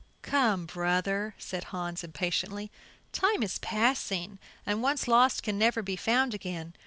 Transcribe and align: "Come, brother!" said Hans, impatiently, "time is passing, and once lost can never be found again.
"Come, 0.23 0.65
brother!" 0.65 1.35
said 1.37 1.65
Hans, 1.65 2.03
impatiently, 2.03 2.71
"time 3.11 3.43
is 3.43 3.59
passing, 3.59 4.39
and 4.65 4.81
once 4.81 5.07
lost 5.07 5.43
can 5.43 5.59
never 5.59 5.83
be 5.83 5.95
found 5.95 6.33
again. 6.33 6.73